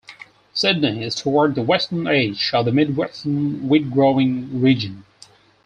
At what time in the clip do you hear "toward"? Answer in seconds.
1.13-1.53